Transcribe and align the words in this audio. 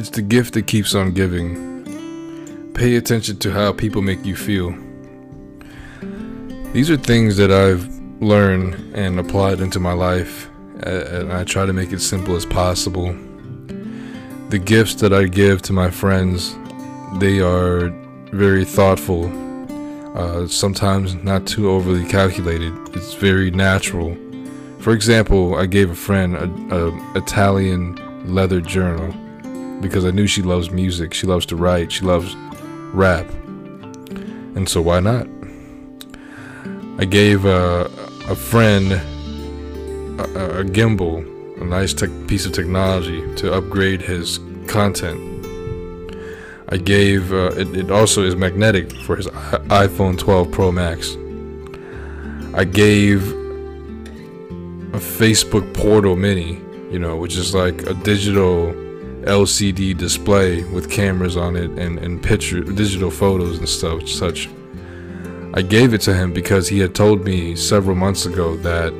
It's 0.00 0.08
the 0.08 0.22
gift 0.22 0.54
that 0.54 0.66
keeps 0.66 0.94
on 0.94 1.12
giving. 1.12 2.72
Pay 2.72 2.96
attention 2.96 3.36
to 3.40 3.52
how 3.52 3.74
people 3.74 4.00
make 4.00 4.24
you 4.24 4.34
feel. 4.34 4.74
These 6.72 6.88
are 6.88 6.96
things 6.96 7.36
that 7.36 7.50
I've 7.52 7.86
learned 8.22 8.96
and 8.96 9.20
applied 9.20 9.60
into 9.60 9.78
my 9.78 9.92
life, 9.92 10.48
and 10.84 11.30
I 11.30 11.44
try 11.44 11.66
to 11.66 11.74
make 11.74 11.92
it 11.92 12.00
simple 12.00 12.34
as 12.34 12.46
possible. 12.46 13.14
The 14.48 14.58
gifts 14.58 14.94
that 15.02 15.12
I 15.12 15.24
give 15.24 15.60
to 15.62 15.74
my 15.74 15.90
friends, 15.90 16.56
they 17.18 17.40
are 17.40 17.90
very 18.32 18.64
thoughtful, 18.64 19.26
uh, 20.16 20.46
sometimes 20.46 21.14
not 21.16 21.46
too 21.46 21.68
overly 21.68 22.06
calculated. 22.06 22.72
It's 22.96 23.12
very 23.12 23.50
natural. 23.50 24.16
For 24.78 24.94
example, 24.94 25.56
I 25.56 25.66
gave 25.66 25.90
a 25.90 25.94
friend 25.94 26.36
a, 26.36 26.44
a 26.74 27.18
Italian 27.18 27.98
leather 28.24 28.62
journal 28.62 29.14
because 29.80 30.04
I 30.04 30.10
knew 30.10 30.26
she 30.26 30.42
loves 30.42 30.70
music. 30.70 31.14
She 31.14 31.26
loves 31.26 31.46
to 31.46 31.56
write. 31.56 31.90
She 31.92 32.04
loves 32.04 32.36
rap. 32.92 33.28
And 34.54 34.68
so 34.68 34.82
why 34.82 35.00
not? 35.00 35.26
I 36.98 37.04
gave 37.04 37.44
a, 37.44 37.90
a 38.28 38.34
friend 38.34 38.92
a, 38.92 40.60
a 40.60 40.64
gimbal, 40.64 41.24
a 41.60 41.64
nice 41.64 41.94
piece 42.26 42.46
of 42.46 42.52
technology 42.52 43.22
to 43.36 43.52
upgrade 43.52 44.02
his 44.02 44.38
content. 44.66 45.18
I 46.68 46.76
gave 46.76 47.32
uh, 47.32 47.52
it, 47.56 47.74
it 47.74 47.90
also 47.90 48.22
is 48.22 48.36
magnetic 48.36 48.92
for 49.04 49.16
his 49.16 49.26
iPhone 49.26 50.18
12 50.18 50.50
Pro 50.50 50.70
Max. 50.70 51.16
I 52.54 52.64
gave 52.64 53.32
a 54.92 54.98
Facebook 54.98 55.72
Portal 55.74 56.16
Mini, 56.16 56.60
you 56.90 56.98
know, 56.98 57.16
which 57.16 57.36
is 57.36 57.54
like 57.54 57.82
a 57.86 57.94
digital 57.94 58.74
LCD 59.22 59.96
display 59.96 60.62
with 60.64 60.90
cameras 60.90 61.36
on 61.36 61.56
it 61.56 61.70
and, 61.72 61.98
and 61.98 62.22
picture 62.22 62.60
digital 62.60 63.10
photos 63.10 63.58
and 63.58 63.68
stuff 63.68 64.08
such. 64.08 64.48
I 65.52 65.62
gave 65.62 65.94
it 65.94 66.00
to 66.02 66.14
him 66.14 66.32
because 66.32 66.68
he 66.68 66.78
had 66.78 66.94
told 66.94 67.24
me 67.24 67.56
several 67.56 67.96
months 67.96 68.24
ago 68.24 68.56
that 68.58 68.92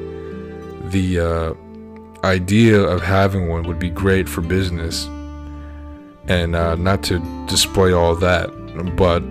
the 0.91 1.21
uh, 1.21 2.27
idea 2.27 2.81
of 2.81 3.03
having 3.03 3.49
one 3.49 3.63
would 3.65 3.79
be 3.79 3.91
great 3.91 4.29
for 4.29 4.41
business 4.41 5.07
and 6.27 6.55
uh, 6.55 6.75
not 6.75 7.03
to 7.05 7.19
display 7.47 7.93
all 7.93 8.15
that 8.17 8.51
but 8.97 9.23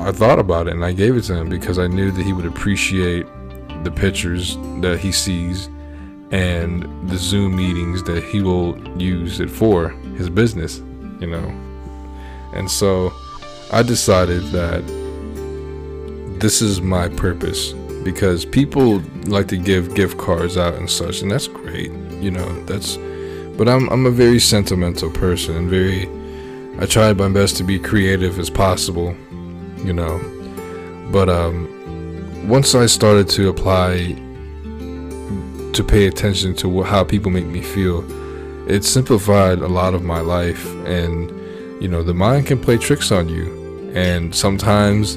I 0.00 0.10
thought 0.12 0.38
about 0.38 0.68
it 0.68 0.74
and 0.74 0.84
I 0.84 0.92
gave 0.92 1.16
it 1.16 1.22
to 1.22 1.34
him 1.34 1.48
because 1.48 1.78
I 1.78 1.86
knew 1.86 2.10
that 2.10 2.22
he 2.22 2.32
would 2.32 2.46
appreciate 2.46 3.26
the 3.84 3.90
pictures 3.90 4.56
that 4.80 4.98
he 5.00 5.12
sees 5.12 5.68
and 6.32 6.82
the 7.08 7.18
Zoom 7.18 7.56
meetings 7.56 8.02
that 8.04 8.24
he 8.24 8.40
will 8.40 8.76
use 8.98 9.38
it 9.38 9.50
for 9.50 9.90
his 10.16 10.30
business, 10.30 10.78
you 11.20 11.26
know. 11.26 11.46
And 12.54 12.70
so 12.70 13.12
I 13.70 13.82
decided 13.82 14.42
that 14.46 14.82
this 16.40 16.62
is 16.62 16.80
my 16.80 17.08
purpose 17.08 17.72
because 18.02 18.44
people 18.44 19.00
like 19.26 19.46
to 19.48 19.56
give 19.58 19.94
gift 19.94 20.18
cards 20.18 20.56
out 20.56 20.74
and 20.74 20.90
such, 20.90 21.20
and 21.20 21.30
that's 21.30 21.48
great, 21.48 21.92
you 22.20 22.30
know. 22.30 22.64
That's, 22.64 22.96
but 23.58 23.68
I'm 23.68 23.88
I'm 23.90 24.06
a 24.06 24.10
very 24.10 24.40
sentimental 24.40 25.10
person 25.10 25.54
and 25.56 25.70
very. 25.70 26.08
I 26.80 26.86
try 26.86 27.12
my 27.12 27.28
best 27.28 27.58
to 27.58 27.64
be 27.64 27.78
creative 27.78 28.38
as 28.38 28.48
possible, 28.48 29.14
you 29.84 29.92
know. 29.92 30.18
But 31.12 31.28
um, 31.28 32.48
once 32.48 32.74
I 32.74 32.86
started 32.86 33.28
to 33.30 33.50
apply 33.50 34.16
to 35.74 35.84
pay 35.84 36.06
attention 36.06 36.54
to 36.56 36.82
how 36.82 37.04
people 37.04 37.30
make 37.30 37.46
me 37.46 37.62
feel. 37.62 38.04
It 38.68 38.84
simplified 38.84 39.58
a 39.58 39.68
lot 39.68 39.94
of 39.94 40.02
my 40.02 40.20
life, 40.20 40.66
and 40.86 41.30
you 41.82 41.88
know, 41.88 42.02
the 42.02 42.14
mind 42.14 42.46
can 42.46 42.60
play 42.60 42.78
tricks 42.78 43.10
on 43.10 43.28
you, 43.28 43.90
and 43.94 44.34
sometimes 44.34 45.16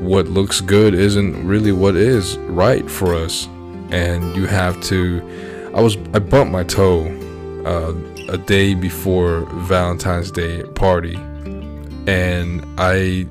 what 0.00 0.26
looks 0.28 0.60
good 0.60 0.94
isn't 0.94 1.46
really 1.46 1.72
what 1.72 1.96
is 1.96 2.36
right 2.38 2.88
for 2.90 3.14
us, 3.14 3.46
and 3.90 4.36
you 4.36 4.46
have 4.46 4.80
to. 4.82 5.22
I 5.74 5.80
was 5.80 5.96
I 6.14 6.20
bumped 6.20 6.52
my 6.52 6.64
toe 6.64 7.06
uh, 7.64 7.94
a 8.32 8.38
day 8.38 8.74
before 8.74 9.40
Valentine's 9.66 10.30
Day 10.30 10.62
party, 10.74 11.16
and 12.06 12.64
I 12.78 13.26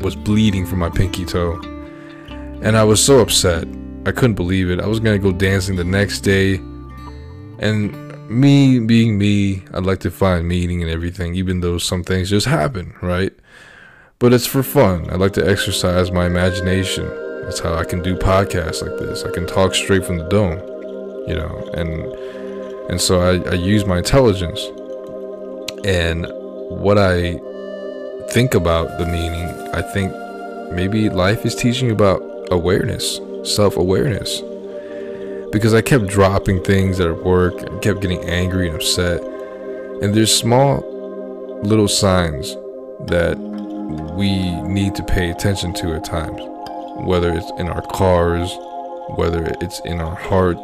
was 0.00 0.16
bleeding 0.16 0.66
from 0.66 0.78
my 0.78 0.90
pinky 0.90 1.24
toe, 1.24 1.60
and 2.62 2.76
I 2.76 2.84
was 2.84 3.04
so 3.04 3.20
upset 3.20 3.66
I 4.04 4.10
couldn't 4.10 4.34
believe 4.34 4.70
it. 4.70 4.80
I 4.80 4.86
was 4.86 4.98
gonna 4.98 5.18
go 5.18 5.32
dancing 5.32 5.76
the 5.76 5.84
next 5.84 6.20
day, 6.20 6.56
and 7.58 7.92
me 8.28 8.80
being 8.80 9.18
me, 9.18 9.62
I'd 9.72 9.84
like 9.84 10.00
to 10.00 10.10
find 10.10 10.48
meaning 10.48 10.82
and 10.82 10.90
everything, 10.90 11.34
even 11.34 11.60
though 11.60 11.78
some 11.78 12.02
things 12.02 12.30
just 12.30 12.46
happen, 12.46 12.94
right? 13.00 13.32
But 14.18 14.32
it's 14.32 14.46
for 14.46 14.62
fun. 14.62 15.08
I 15.10 15.16
like 15.16 15.32
to 15.34 15.48
exercise 15.48 16.10
my 16.10 16.26
imagination. 16.26 17.06
That's 17.42 17.60
how 17.60 17.74
I 17.74 17.84
can 17.84 18.02
do 18.02 18.16
podcasts 18.16 18.82
like 18.82 18.98
this. 18.98 19.24
I 19.24 19.30
can 19.30 19.46
talk 19.46 19.74
straight 19.74 20.04
from 20.04 20.18
the 20.18 20.28
dome, 20.28 20.58
you 21.28 21.34
know, 21.34 21.70
and 21.74 21.90
and 22.90 23.00
so 23.00 23.20
I, 23.20 23.50
I 23.50 23.54
use 23.54 23.86
my 23.86 23.98
intelligence 23.98 24.60
and 25.84 26.26
what 26.68 26.98
I 26.98 27.40
think 28.30 28.54
about 28.54 28.98
the 28.98 29.06
meaning. 29.06 29.48
I 29.74 29.82
think 29.82 30.12
maybe 30.72 31.08
life 31.08 31.44
is 31.46 31.54
teaching 31.54 31.90
about 31.90 32.20
awareness 32.50 33.20
self 33.42 33.76
awareness. 33.76 34.40
Because 35.50 35.74
I 35.74 35.82
kept 35.82 36.06
dropping 36.06 36.62
things 36.62 36.98
at 37.00 37.24
work 37.24 37.60
and 37.62 37.82
kept 37.82 38.00
getting 38.00 38.24
angry 38.24 38.68
and 38.68 38.76
upset. 38.76 39.22
And 40.02 40.14
there's 40.14 40.34
small 40.34 40.80
little 41.62 41.88
signs 41.88 42.54
that 43.06 43.36
we 44.16 44.50
need 44.62 44.94
to 44.94 45.02
pay 45.04 45.30
attention 45.30 45.74
to 45.74 45.94
at 45.94 46.04
times. 46.04 46.40
Whether 47.04 47.32
it's 47.34 47.50
in 47.58 47.68
our 47.68 47.82
cars, 47.82 48.50
whether 49.16 49.54
it's 49.60 49.80
in 49.80 50.00
our 50.00 50.14
heart, 50.14 50.62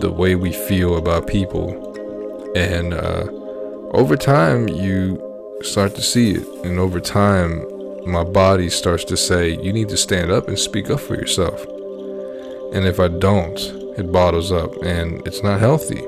the 0.00 0.12
way 0.12 0.34
we 0.34 0.52
feel 0.52 0.96
about 0.96 1.26
people. 1.26 1.92
And 2.56 2.92
uh, 2.92 3.24
over 3.92 4.16
time, 4.16 4.68
you 4.68 5.20
start 5.62 5.94
to 5.94 6.02
see 6.02 6.32
it. 6.32 6.46
And 6.64 6.78
over 6.78 7.00
time, 7.00 7.64
my 8.06 8.22
body 8.22 8.68
starts 8.68 9.04
to 9.04 9.16
say, 9.16 9.58
you 9.62 9.72
need 9.72 9.88
to 9.88 9.96
stand 9.96 10.30
up 10.30 10.48
and 10.48 10.58
speak 10.58 10.90
up 10.90 11.00
for 11.00 11.14
yourself. 11.14 11.64
And 12.74 12.86
if 12.86 13.00
I 13.00 13.08
don't, 13.08 13.58
it 13.96 14.12
bottles 14.12 14.52
up 14.52 14.74
and 14.82 15.26
it's 15.26 15.42
not 15.42 15.60
healthy. 15.60 16.04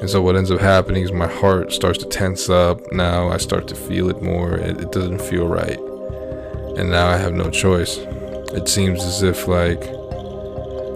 And 0.00 0.10
so 0.10 0.20
what 0.20 0.34
ends 0.34 0.50
up 0.50 0.60
happening 0.60 1.04
is 1.04 1.12
my 1.12 1.28
heart 1.28 1.72
starts 1.72 1.98
to 1.98 2.08
tense 2.08 2.50
up. 2.50 2.80
Now 2.92 3.28
I 3.28 3.36
start 3.36 3.68
to 3.68 3.76
feel 3.76 4.10
it 4.10 4.22
more. 4.22 4.54
It, 4.54 4.80
it 4.80 4.92
doesn't 4.92 5.22
feel 5.22 5.46
right. 5.46 5.78
And 6.76 6.90
now 6.90 7.08
I 7.08 7.16
have 7.16 7.32
no 7.32 7.48
choice. 7.48 7.98
It 7.98 8.68
seems 8.68 9.04
as 9.04 9.22
if 9.22 9.46
like 9.46 9.84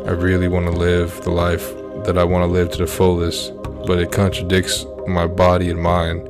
I 0.08 0.12
really 0.12 0.48
want 0.48 0.66
to 0.66 0.72
live 0.72 1.22
the 1.22 1.30
life 1.30 1.72
that 2.04 2.18
I 2.18 2.24
want 2.24 2.42
to 2.42 2.52
live 2.52 2.70
to 2.72 2.78
the 2.78 2.86
fullest, 2.86 3.52
but 3.86 3.98
it 3.98 4.10
contradicts 4.10 4.84
my 5.06 5.26
body 5.26 5.70
and 5.70 5.80
mind. 5.80 6.28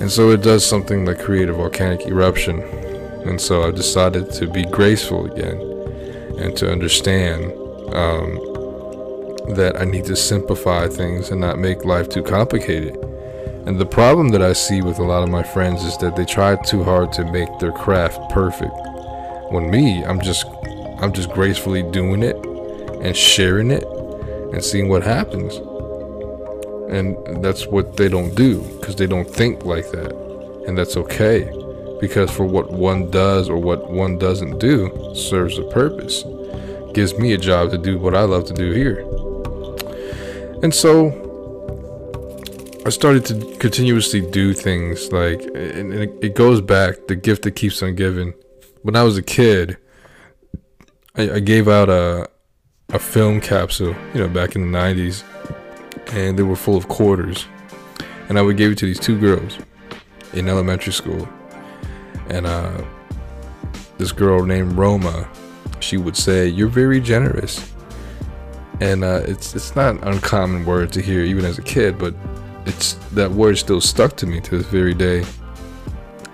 And 0.00 0.10
so 0.10 0.30
it 0.30 0.42
does 0.42 0.66
something 0.66 1.06
like 1.06 1.18
create 1.18 1.48
a 1.48 1.52
volcanic 1.52 2.06
eruption 2.06 2.60
and 3.24 3.40
so 3.40 3.68
I 3.68 3.70
decided 3.70 4.32
to 4.32 4.46
be 4.46 4.64
graceful 4.64 5.26
again 5.26 5.60
and 6.38 6.56
to 6.56 6.72
understand 6.72 7.52
um, 7.94 8.36
that 9.54 9.76
I 9.78 9.84
need 9.84 10.06
to 10.06 10.16
simplify 10.16 10.88
things 10.88 11.30
and 11.30 11.40
not 11.40 11.58
make 11.58 11.84
life 11.84 12.08
too 12.08 12.22
complicated. 12.22 12.96
And 13.66 13.78
the 13.78 13.84
problem 13.84 14.30
that 14.30 14.40
I 14.40 14.54
see 14.54 14.80
with 14.80 14.98
a 14.98 15.02
lot 15.02 15.22
of 15.22 15.28
my 15.28 15.42
friends 15.42 15.84
is 15.84 15.98
that 15.98 16.16
they 16.16 16.24
try 16.24 16.56
too 16.56 16.82
hard 16.82 17.12
to 17.14 17.24
make 17.30 17.50
their 17.58 17.72
craft 17.72 18.30
perfect. 18.30 18.72
When 19.50 19.70
me, 19.70 20.02
I'm 20.02 20.20
just 20.20 20.46
I'm 21.00 21.12
just 21.12 21.30
gracefully 21.30 21.82
doing 21.82 22.22
it 22.22 22.36
and 23.02 23.14
sharing 23.14 23.70
it 23.70 23.84
and 23.84 24.64
seeing 24.64 24.88
what 24.88 25.02
happens. 25.02 25.56
And 26.90 27.44
that's 27.44 27.66
what 27.66 27.98
they 27.98 28.08
don't 28.08 28.34
do 28.34 28.60
because 28.80 28.96
they 28.96 29.06
don't 29.06 29.28
think 29.28 29.64
like 29.66 29.90
that. 29.90 30.12
And 30.66 30.76
that's 30.76 30.96
okay 30.96 31.50
because 32.00 32.30
for 32.30 32.44
what 32.44 32.72
one 32.72 33.10
does 33.10 33.48
or 33.48 33.58
what 33.58 33.90
one 33.90 34.18
doesn't 34.18 34.58
do 34.58 35.12
serves 35.14 35.58
a 35.58 35.64
purpose. 35.64 36.24
Gives 36.94 37.14
me 37.18 37.34
a 37.34 37.38
job 37.38 37.70
to 37.70 37.78
do 37.78 37.98
what 37.98 38.14
I 38.14 38.22
love 38.22 38.46
to 38.46 38.54
do 38.54 38.72
here. 38.72 39.00
And 40.62 40.74
so 40.74 41.08
I 42.84 42.90
started 42.90 43.24
to 43.26 43.56
continuously 43.58 44.20
do 44.20 44.52
things 44.52 45.12
like, 45.12 45.42
and 45.54 45.92
it 45.94 46.34
goes 46.34 46.60
back 46.60 47.06
the 47.06 47.16
gift 47.16 47.42
that 47.42 47.52
keeps 47.52 47.82
on 47.82 47.94
giving. 47.94 48.34
When 48.82 48.96
I 48.96 49.02
was 49.02 49.18
a 49.18 49.22
kid, 49.22 49.76
I, 51.16 51.32
I 51.32 51.40
gave 51.40 51.68
out 51.68 51.88
a 51.88 52.28
a 52.92 52.98
film 52.98 53.40
capsule, 53.40 53.94
you 54.12 54.20
know, 54.20 54.28
back 54.28 54.56
in 54.56 54.72
the 54.72 54.78
'90s, 54.78 55.22
and 56.12 56.36
they 56.36 56.42
were 56.42 56.56
full 56.56 56.76
of 56.76 56.88
quarters, 56.88 57.46
and 58.28 58.36
I 58.36 58.42
would 58.42 58.56
give 58.56 58.72
it 58.72 58.78
to 58.78 58.86
these 58.86 58.98
two 58.98 59.16
girls 59.16 59.58
in 60.32 60.48
elementary 60.48 60.92
school 60.92 61.28
and 62.30 62.46
uh, 62.46 62.82
this 63.98 64.12
girl 64.12 64.44
named 64.44 64.72
Roma, 64.72 65.28
she 65.80 65.96
would 65.96 66.16
say, 66.16 66.46
"You're 66.46 66.68
very 66.68 67.00
generous," 67.00 67.72
and 68.80 69.04
uh, 69.04 69.22
it's 69.26 69.54
it's 69.54 69.76
not 69.76 69.96
an 69.96 70.04
uncommon 70.04 70.64
word 70.64 70.92
to 70.92 71.02
hear 71.02 71.22
even 71.22 71.44
as 71.44 71.58
a 71.58 71.62
kid, 71.62 71.98
but 71.98 72.14
it's 72.66 72.94
that 73.12 73.30
word 73.30 73.58
still 73.58 73.80
stuck 73.80 74.16
to 74.16 74.26
me 74.26 74.40
to 74.40 74.58
this 74.58 74.66
very 74.66 74.94
day. 74.94 75.24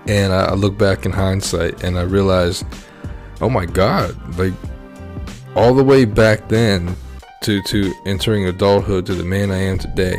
And 0.07 0.33
I, 0.33 0.47
I 0.47 0.55
look 0.55 0.79
back 0.79 1.05
in 1.05 1.13
hindsight 1.13 1.83
and 1.83 1.99
I 1.99 2.03
realize, 2.03 2.65
oh 3.41 3.49
my 3.49 3.67
God, 3.67 4.15
like 4.39 4.53
all 5.57 5.75
the 5.75 5.83
way 5.83 6.05
back 6.05 6.49
then 6.49 6.95
to, 7.43 7.63
to 7.63 7.93
entering 8.05 8.47
adulthood 8.47 9.07
to 9.07 9.15
the 9.15 9.25
man 9.25 9.51
I 9.51 9.59
am 9.59 9.79
today 9.79 10.19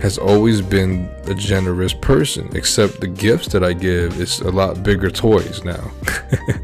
has 0.00 0.18
always 0.18 0.60
been 0.60 1.10
a 1.24 1.34
generous 1.34 1.92
person, 1.92 2.48
except 2.54 3.00
the 3.00 3.06
gifts 3.08 3.48
that 3.48 3.64
I 3.64 3.72
give 3.72 4.20
is 4.20 4.40
a 4.40 4.50
lot 4.50 4.82
bigger 4.82 5.10
toys 5.10 5.64
now. 5.64 5.90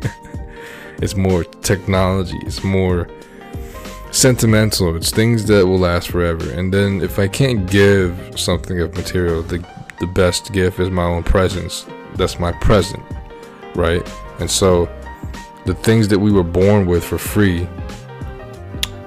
it's 1.02 1.16
more 1.16 1.44
technology, 1.44 2.38
it's 2.42 2.62
more 2.62 3.08
sentimental, 4.12 4.94
it's 4.96 5.10
things 5.10 5.46
that 5.46 5.66
will 5.66 5.78
last 5.78 6.08
forever. 6.08 6.50
And 6.50 6.72
then 6.72 7.02
if 7.02 7.18
I 7.18 7.28
can't 7.28 7.68
give 7.68 8.38
something 8.38 8.80
of 8.80 8.94
material, 8.94 9.42
the 9.42 9.64
the 10.00 10.06
best 10.06 10.52
gift 10.52 10.80
is 10.80 10.90
my 10.90 11.04
own 11.04 11.22
presence. 11.22 11.86
That's 12.16 12.38
my 12.38 12.52
present, 12.52 13.02
right? 13.74 14.06
And 14.40 14.50
so 14.50 14.88
the 15.66 15.74
things 15.74 16.08
that 16.08 16.18
we 16.18 16.32
were 16.32 16.42
born 16.42 16.86
with 16.86 17.04
for 17.04 17.18
free 17.18 17.66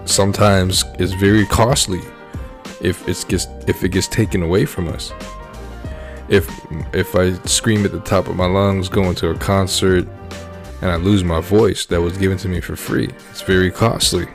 sometimes 0.05 0.83
is 0.97 1.13
very 1.13 1.45
costly 1.45 2.01
if 2.81 3.07
it 3.07 3.25
gets 3.27 3.47
if 3.67 3.83
it 3.83 3.89
gets 3.89 4.07
taken 4.07 4.43
away 4.43 4.65
from 4.65 4.87
us. 4.87 5.11
If 6.29 6.49
if 6.93 7.15
I 7.15 7.33
scream 7.45 7.85
at 7.85 7.91
the 7.91 8.01
top 8.01 8.27
of 8.27 8.35
my 8.35 8.45
lungs 8.45 8.89
going 8.89 9.15
to 9.15 9.29
a 9.29 9.35
concert 9.35 10.07
and 10.81 10.91
I 10.91 10.95
lose 10.97 11.23
my 11.23 11.39
voice 11.39 11.85
that 11.87 12.01
was 12.01 12.17
given 12.17 12.37
to 12.39 12.47
me 12.47 12.61
for 12.61 12.75
free, 12.75 13.09
it's 13.31 13.41
very 13.41 13.71
costly. 13.71 14.27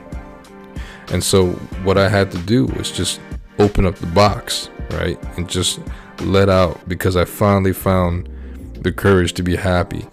And 1.11 1.23
so 1.23 1.51
what 1.83 1.97
I 1.97 2.09
had 2.09 2.31
to 2.31 2.37
do 2.39 2.65
was 2.65 2.91
just 2.91 3.21
open 3.59 3.85
up 3.85 3.95
the 3.95 4.07
box, 4.07 4.69
right? 4.91 5.21
And 5.37 5.49
just 5.49 5.79
let 6.21 6.49
out 6.49 6.87
because 6.87 7.15
I 7.15 7.25
finally 7.25 7.73
found 7.73 8.29
the 8.81 8.91
courage 8.91 9.33
to 9.33 9.43
be 9.43 9.55
happy. 9.55 10.05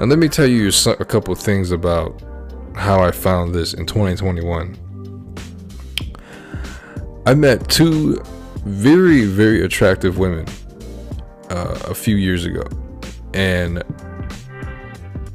And 0.00 0.08
let 0.08 0.18
me 0.18 0.28
tell 0.28 0.46
you 0.46 0.70
a 0.86 1.04
couple 1.04 1.34
things 1.34 1.70
about 1.70 2.22
how 2.74 3.02
I 3.02 3.10
found 3.10 3.54
this 3.54 3.74
in 3.74 3.86
2021. 3.86 4.89
I 7.30 7.34
met 7.34 7.68
two 7.68 8.20
very, 8.64 9.24
very 9.24 9.64
attractive 9.64 10.18
women 10.18 10.46
uh, 11.48 11.78
a 11.84 11.94
few 11.94 12.16
years 12.16 12.44
ago. 12.44 12.64
And 13.34 13.84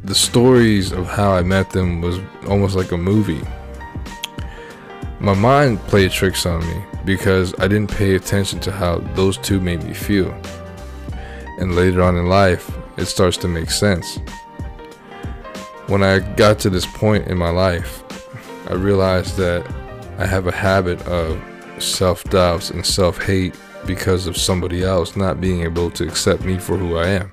the 0.03 0.13
stories 0.13 0.92
of 0.92 1.07
how 1.07 1.31
I 1.31 1.42
met 1.42 1.69
them 1.69 2.01
was 2.01 2.19
almost 2.50 2.75
like 2.75 2.92
a 2.92 2.97
movie. 2.97 3.39
My 5.21 5.33
mind 5.36 5.80
played 5.88 6.12
tricks 6.12 6.45
on 6.45 6.68
me 6.68 6.83
because 7.06 7.57
I 7.59 7.69
didn't 7.69 7.92
pay 7.92 8.15
attention 8.15 8.59
to 8.59 8.74
how 8.74 8.98
those 9.15 9.38
two 9.38 9.62
made 9.62 9.81
me 9.81 9.94
feel. 9.94 10.38
And 11.59 11.75
later 11.75 12.03
on 12.03 12.18
in 12.18 12.27
life, 12.27 12.69
it 12.98 13.06
starts 13.06 13.38
to 13.38 13.48
make 13.48 13.71
sense. 13.71 14.19
When 15.88 16.03
I 16.03 16.19
got 16.19 16.59
to 16.59 16.69
this 16.69 16.86
point 16.86 17.30
in 17.30 17.38
my 17.38 17.51
life, 17.51 18.03
I 18.69 18.74
realized 18.74 19.38
that 19.38 19.65
I 20.18 20.25
have 20.25 20.48
a 20.48 20.51
habit 20.51 21.01
of 21.07 21.41
self 21.80 22.24
doubts 22.25 22.69
and 22.72 22.86
self 22.86 23.22
hate 23.22 23.56
because 23.86 24.27
of 24.27 24.38
somebody 24.38 24.83
else 24.83 25.16
not 25.16 25.39
being 25.39 25.62
able 25.62 25.92
to 25.92 26.07
accept 26.07 26.44
me 26.44 26.57
for 26.57 26.77
who 26.77 26.98
I 26.98 27.07
am. 27.07 27.31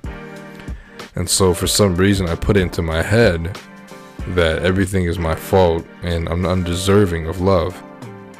And 1.15 1.29
so, 1.29 1.53
for 1.53 1.67
some 1.67 1.95
reason, 1.95 2.27
I 2.27 2.35
put 2.35 2.57
into 2.57 2.81
my 2.81 3.01
head 3.01 3.57
that 4.29 4.63
everything 4.63 5.05
is 5.05 5.19
my 5.19 5.35
fault 5.35 5.85
and 6.01 6.29
I'm 6.29 6.45
undeserving 6.45 7.27
of 7.27 7.41
love. 7.41 7.81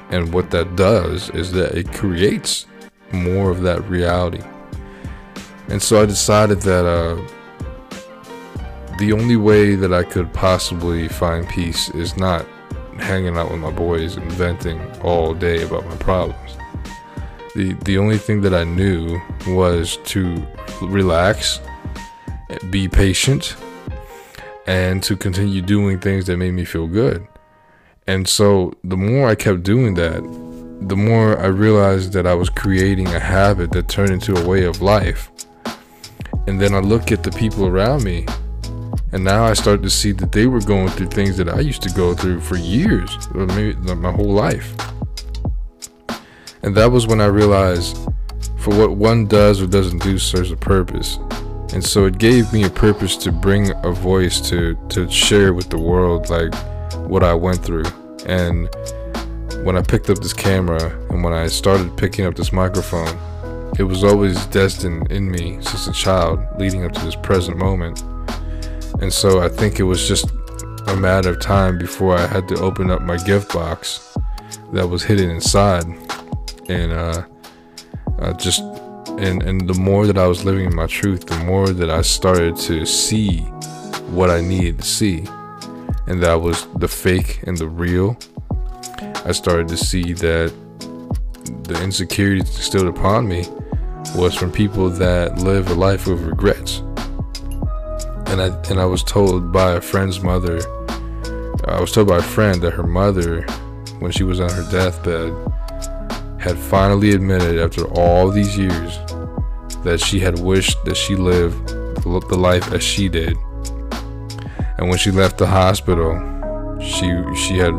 And 0.09 0.33
what 0.33 0.51
that 0.51 0.75
does 0.75 1.29
is 1.31 1.51
that 1.53 1.75
it 1.75 1.91
creates 1.91 2.67
more 3.11 3.49
of 3.49 3.61
that 3.61 3.87
reality. 3.89 4.41
And 5.69 5.81
so 5.81 6.01
I 6.01 6.05
decided 6.05 6.61
that 6.61 6.85
uh, 6.85 7.15
the 8.97 9.13
only 9.13 9.37
way 9.37 9.75
that 9.75 9.93
I 9.93 10.03
could 10.03 10.31
possibly 10.33 11.07
find 11.07 11.47
peace 11.47 11.89
is 11.89 12.17
not 12.17 12.45
hanging 13.03 13.37
out 13.37 13.51
with 13.51 13.59
my 13.59 13.71
boys 13.71 14.15
and 14.17 14.31
venting 14.31 14.79
all 15.01 15.33
day 15.33 15.63
about 15.63 15.85
my 15.85 15.95
problems. 15.97 16.57
The 17.55 17.73
the 17.85 17.97
only 17.97 18.17
thing 18.17 18.41
that 18.41 18.53
I 18.53 18.63
knew 18.63 19.21
was 19.47 19.97
to 20.05 20.45
relax, 20.81 21.59
be 22.71 22.87
patient, 22.87 23.55
and 24.65 25.03
to 25.03 25.15
continue 25.15 25.61
doing 25.61 25.99
things 25.99 26.25
that 26.25 26.37
made 26.37 26.53
me 26.53 26.65
feel 26.65 26.87
good. 26.87 27.27
And 28.07 28.27
so 28.27 28.73
the 28.83 28.97
more 28.97 29.29
I 29.29 29.35
kept 29.35 29.63
doing 29.63 29.93
that, 29.95 30.21
the 30.89 30.97
more 30.97 31.39
I 31.39 31.47
realized 31.47 32.13
that 32.13 32.27
I 32.27 32.33
was 32.33 32.49
creating 32.49 33.07
a 33.07 33.19
habit 33.19 33.71
that 33.71 33.87
turned 33.87 34.11
into 34.11 34.35
a 34.35 34.47
way 34.47 34.65
of 34.65 34.81
life. 34.81 35.29
And 36.47 36.59
then 36.59 36.73
I 36.73 36.79
look 36.79 37.11
at 37.11 37.23
the 37.23 37.31
people 37.31 37.67
around 37.67 38.03
me 38.03 38.25
and 39.13 39.23
now 39.23 39.45
I 39.45 39.53
start 39.53 39.83
to 39.83 39.91
see 39.91 40.11
that 40.13 40.31
they 40.31 40.47
were 40.47 40.59
going 40.59 40.89
through 40.89 41.07
things 41.07 41.37
that 41.37 41.47
I 41.47 41.59
used 41.59 41.83
to 41.83 41.89
go 41.91 42.15
through 42.15 42.41
for 42.41 42.57
years, 42.57 43.29
or 43.35 43.45
maybe 43.45 43.75
my 43.93 44.11
whole 44.11 44.33
life. 44.33 44.73
And 46.63 46.75
that 46.75 46.91
was 46.91 47.05
when 47.05 47.21
I 47.21 47.27
realized 47.27 47.95
for 48.57 48.75
what 48.75 48.97
one 48.97 49.27
does 49.27 49.61
or 49.61 49.67
doesn't 49.67 50.01
do 50.01 50.17
serves 50.17 50.49
a 50.49 50.55
purpose. 50.55 51.19
And 51.73 51.83
so 51.83 52.05
it 52.05 52.17
gave 52.17 52.51
me 52.51 52.63
a 52.63 52.71
purpose 52.71 53.15
to 53.17 53.31
bring 53.31 53.71
a 53.85 53.91
voice 53.91 54.41
to 54.49 54.75
to 54.89 55.07
share 55.11 55.53
with 55.53 55.69
the 55.69 55.77
world 55.77 56.29
like 56.31 56.53
what 57.07 57.23
I 57.23 57.35
went 57.35 57.63
through. 57.63 57.85
And 58.25 58.67
when 59.63 59.77
I 59.77 59.83
picked 59.83 60.09
up 60.09 60.19
this 60.19 60.33
camera 60.33 60.89
and 61.11 61.23
when 61.23 61.33
I 61.33 61.47
started 61.47 61.95
picking 61.97 62.25
up 62.25 62.33
this 62.33 62.51
microphone, 62.51 63.15
it 63.77 63.83
was 63.83 64.03
always 64.03 64.43
destined 64.47 65.11
in 65.11 65.29
me 65.29 65.61
since 65.61 65.85
a 65.85 65.93
child 65.93 66.39
leading 66.57 66.83
up 66.83 66.93
to 66.93 67.05
this 67.05 67.15
present 67.15 67.57
moment 67.57 68.03
and 69.03 69.11
so 69.11 69.41
I 69.41 69.49
think 69.49 69.81
it 69.81 69.83
was 69.83 70.07
just 70.07 70.31
a 70.87 70.95
matter 70.95 71.31
of 71.31 71.41
time 71.41 71.77
before 71.77 72.17
I 72.17 72.25
had 72.25 72.47
to 72.47 72.55
open 72.61 72.89
up 72.89 73.01
my 73.01 73.17
gift 73.17 73.53
box 73.53 74.15
that 74.71 74.87
was 74.87 75.03
hidden 75.03 75.29
inside. 75.29 75.83
And 76.69 76.93
uh, 76.93 77.25
uh, 78.19 78.31
just 78.35 78.61
and 79.19 79.43
and 79.43 79.67
the 79.67 79.73
more 79.73 80.07
that 80.07 80.17
I 80.17 80.25
was 80.25 80.45
living 80.45 80.65
in 80.65 80.73
my 80.73 80.87
truth, 80.87 81.25
the 81.25 81.37
more 81.39 81.67
that 81.67 81.89
I 81.89 82.01
started 82.01 82.55
to 82.69 82.85
see 82.85 83.39
what 84.15 84.29
I 84.29 84.39
needed 84.39 84.79
to 84.79 84.85
see, 84.85 85.25
and 86.07 86.23
that 86.23 86.35
was 86.35 86.65
the 86.77 86.87
fake 86.87 87.43
and 87.43 87.57
the 87.57 87.67
real. 87.67 88.17
I 89.25 89.33
started 89.33 89.67
to 89.67 89.77
see 89.77 90.13
that 90.13 90.53
the 91.65 91.83
insecurity 91.83 92.39
instilled 92.39 92.87
upon 92.87 93.27
me 93.27 93.43
was 94.15 94.33
from 94.33 94.49
people 94.49 94.89
that 94.91 95.39
live 95.39 95.69
a 95.71 95.73
life 95.73 96.07
of 96.07 96.25
regrets 96.25 96.81
and 98.33 98.41
I 98.41 98.47
and 98.71 98.79
I 98.79 98.85
was 98.85 99.03
told 99.03 99.51
by 99.51 99.73
a 99.73 99.81
friend's 99.81 100.21
mother. 100.21 100.59
I 101.67 101.79
was 101.79 101.91
told 101.91 102.07
by 102.07 102.17
a 102.17 102.21
friend 102.21 102.59
that 102.63 102.73
her 102.73 102.83
mother, 102.83 103.43
when 103.99 104.11
she 104.11 104.23
was 104.23 104.39
on 104.39 104.49
her 104.49 104.67
deathbed, 104.71 105.31
had 106.39 106.57
finally 106.57 107.11
admitted 107.11 107.59
after 107.59 107.85
all 107.93 108.31
these 108.31 108.57
years 108.57 108.97
that 109.83 110.01
she 110.03 110.19
had 110.19 110.39
wished 110.39 110.83
that 110.85 110.97
she 110.97 111.15
lived 111.15 111.67
the 111.67 112.37
life 112.37 112.73
as 112.73 112.83
she 112.83 113.07
did. 113.07 113.37
And 114.77 114.89
when 114.89 114.97
she 114.97 115.11
left 115.11 115.37
the 115.37 115.47
hospital, 115.47 116.11
she 116.81 117.05
she 117.35 117.57
had 117.57 117.75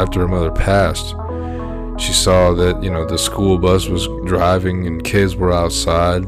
after 0.00 0.20
her 0.20 0.28
mother 0.28 0.50
passed, 0.50 1.14
she 2.00 2.14
saw 2.14 2.54
that 2.54 2.82
you 2.82 2.90
know 2.90 3.04
the 3.04 3.18
school 3.18 3.58
bus 3.58 3.88
was 3.88 4.08
driving 4.24 4.86
and 4.86 5.04
kids 5.04 5.36
were 5.36 5.52
outside 5.52 6.24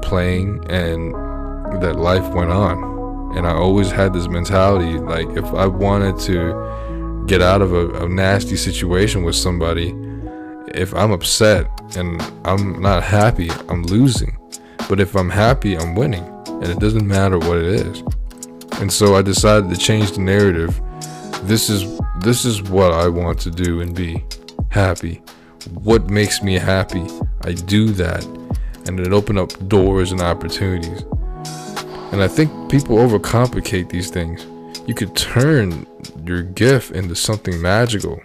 playing 0.00 0.64
and 0.70 1.12
that 1.82 1.96
life 1.96 2.26
went 2.32 2.50
on 2.50 2.91
and 3.36 3.46
I 3.46 3.52
always 3.52 3.90
had 3.90 4.12
this 4.12 4.28
mentality 4.28 4.98
like 4.98 5.28
if 5.36 5.44
I 5.46 5.66
wanted 5.66 6.18
to 6.20 7.24
get 7.26 7.40
out 7.40 7.62
of 7.62 7.72
a, 7.72 8.04
a 8.04 8.08
nasty 8.08 8.56
situation 8.56 9.22
with 9.22 9.36
somebody, 9.36 9.94
if 10.74 10.94
I'm 10.94 11.12
upset 11.12 11.66
and 11.96 12.20
I'm 12.44 12.80
not 12.80 13.02
happy, 13.02 13.50
I'm 13.68 13.84
losing. 13.84 14.36
But 14.88 15.00
if 15.00 15.14
I'm 15.14 15.30
happy, 15.30 15.76
I'm 15.76 15.94
winning. 15.94 16.24
And 16.46 16.66
it 16.66 16.78
doesn't 16.78 17.06
matter 17.06 17.38
what 17.38 17.58
it 17.58 17.64
is. 17.64 18.02
And 18.80 18.92
so 18.92 19.16
I 19.16 19.22
decided 19.22 19.70
to 19.70 19.76
change 19.76 20.12
the 20.12 20.20
narrative. 20.20 20.80
This 21.44 21.70
is 21.70 21.98
this 22.20 22.44
is 22.44 22.62
what 22.62 22.92
I 22.92 23.08
want 23.08 23.40
to 23.40 23.50
do 23.50 23.80
and 23.80 23.94
be 23.94 24.24
happy. 24.70 25.22
What 25.74 26.10
makes 26.10 26.42
me 26.42 26.54
happy? 26.54 27.06
I 27.42 27.52
do 27.52 27.88
that. 27.92 28.24
And 28.86 28.98
it 29.00 29.12
opened 29.12 29.38
up 29.38 29.68
doors 29.68 30.12
and 30.12 30.20
opportunities. 30.20 31.04
And 32.12 32.22
I 32.22 32.28
think 32.28 32.70
people 32.70 32.96
overcomplicate 32.98 33.88
these 33.88 34.10
things. 34.10 34.46
You 34.86 34.94
could 34.94 35.16
turn 35.16 35.86
your 36.24 36.42
gift 36.42 36.92
into 36.92 37.14
something 37.14 37.60
magical 37.60 38.20